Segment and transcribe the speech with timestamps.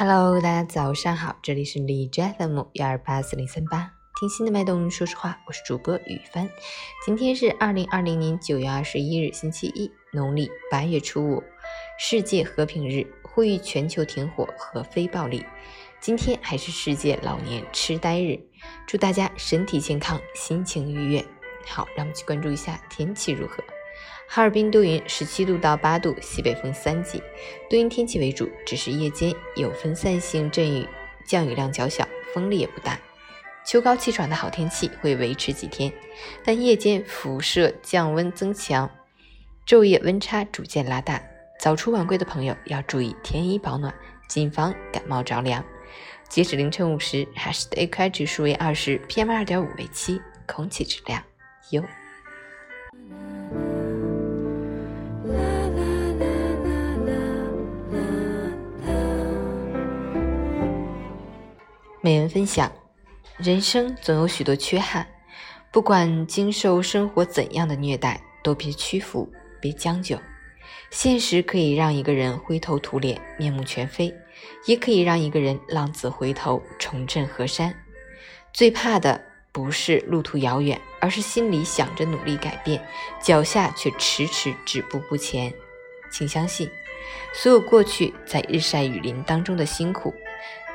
[0.00, 3.90] Hello，大家早上好，这里是荔枝 FM 幺二八四零三八，
[4.20, 6.48] 听心的脉动，说实话，我是主播雨帆。
[7.04, 11.42] 今天是二零二零年九月二十一日，星期一，农历八月初五，
[11.98, 15.44] 世界和平日，呼吁全球停火和非暴力。
[16.00, 18.38] 今天还是世界老年痴呆日，
[18.86, 21.24] 祝大家身体健康，心情愉悦。
[21.66, 23.64] 好，让我们去关注一下天气如何。
[24.30, 27.22] 哈尔滨多云，十七度到八度，西北风三级，
[27.70, 30.86] 多云天气为主，只是夜间有分散性阵雨，
[31.24, 33.00] 降雨量较小，风力也不大。
[33.64, 35.90] 秋高气爽的好天气会维持几天，
[36.44, 38.90] 但夜间辐射降温增强，
[39.66, 41.22] 昼夜温差逐渐拉大。
[41.58, 43.92] 早出晚归的朋友要注意添衣保暖，
[44.28, 45.64] 谨防感冒着凉。
[46.28, 51.24] 截止凌晨五时，哈市的 AQI 指数为二十，PM 二点五为七，空气质量
[51.70, 51.82] 优。
[62.00, 62.70] 美文分享：
[63.38, 65.04] 人生总有许多缺憾，
[65.72, 69.28] 不管经受生活怎样的虐待，都别屈服，
[69.60, 70.16] 别将就。
[70.90, 74.14] 现实可以让一个人灰头土脸、面目全非，
[74.66, 77.74] 也可以让一个人浪子回头、重振河山。
[78.52, 82.80] 最怕的不是路途遥远，而是心里想着努力改变，
[83.20, 85.52] 脚下却迟迟止步不前。
[86.12, 86.70] 请相信，
[87.34, 90.14] 所有过去在日晒雨淋当中的辛苦。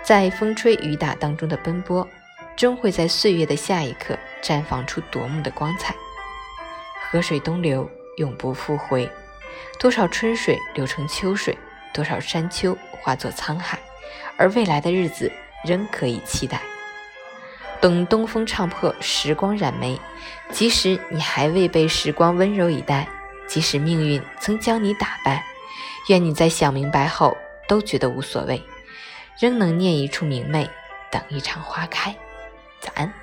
[0.04, 2.06] 在风吹雨打当中的奔波，
[2.58, 5.96] 终会在岁月的下一刻绽放出夺目的光彩。
[7.10, 9.10] 河水东流，永不复回。
[9.80, 11.58] 多少春水流成秋水，
[11.94, 13.80] 多少山丘化作沧海，
[14.36, 15.32] 而未来的日子
[15.64, 16.62] 仍可以期待。
[17.80, 19.98] 等东风唱破，时光染眉。
[20.52, 23.08] 即使你还未被时光温柔以待，
[23.48, 25.46] 即使命运曾将你打败，
[26.10, 27.38] 愿你在想明白后
[27.68, 28.62] 都觉得无所谓。
[29.40, 30.70] 仍能念一处明媚，
[31.12, 32.16] 等一场花开。
[32.80, 33.23] 早安。